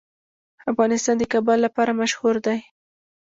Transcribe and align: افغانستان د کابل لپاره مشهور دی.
افغانستان 0.71 1.15
د 1.19 1.23
کابل 1.33 1.57
لپاره 1.65 1.91
مشهور 2.01 2.35
دی. 2.45 2.59